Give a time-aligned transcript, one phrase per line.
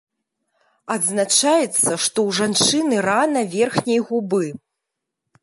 [0.95, 4.45] Адзначаецца, што ў жанчыны рана верхняй губы.